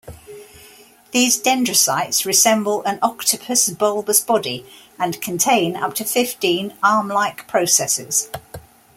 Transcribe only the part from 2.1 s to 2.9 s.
resemble